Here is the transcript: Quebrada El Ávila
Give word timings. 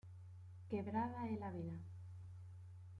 Quebrada 0.69 1.27
El 1.27 1.43
Ávila 1.45 1.77